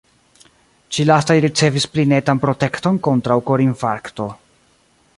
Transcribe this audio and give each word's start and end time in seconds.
Ĉi-lastaj 0.97 1.35
ricevis 1.45 1.87
pli 1.97 2.07
netan 2.13 2.41
protekton 2.47 3.01
kontraŭ 3.09 3.41
korinfarkto. 3.51 4.31